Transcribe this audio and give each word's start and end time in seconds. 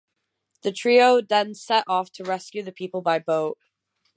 The 0.63 0.71
trio 0.71 1.21
then 1.21 1.53
set 1.53 1.83
off 1.87 2.11
to 2.13 2.23
rescue 2.23 2.63
the 2.63 2.71
people 2.71 3.03
by 3.03 3.19
boat. 3.19 3.59